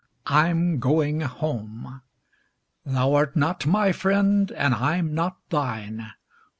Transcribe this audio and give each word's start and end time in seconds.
I'm 0.25 0.79
going 0.79 1.19
home: 1.21 2.01
Thou 2.83 3.13
art 3.13 3.35
not 3.35 3.67
my 3.67 3.91
friend, 3.91 4.51
and 4.51 4.73
I'm 4.73 5.13
not 5.13 5.37
thine. 5.51 6.13